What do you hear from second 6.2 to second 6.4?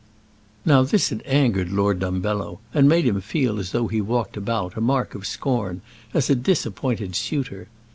a